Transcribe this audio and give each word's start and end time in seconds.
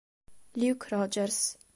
Luke 0.55 0.89
Rodgers 0.89 1.59